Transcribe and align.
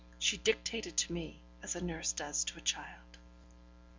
She 0.17 0.35
dictated 0.37 0.97
to 0.97 1.13
me 1.13 1.39
as 1.61 1.75
a 1.75 1.79
nurse 1.79 2.11
does 2.11 2.43
to 2.45 2.57
a 2.57 2.61
child. 2.61 3.19